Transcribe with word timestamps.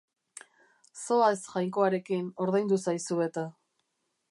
Zoaz 1.01 1.43
Jainkoarekin, 1.51 2.25
ordaindu 2.47 2.83
zaizu 2.87 3.23
eta. 3.31 3.47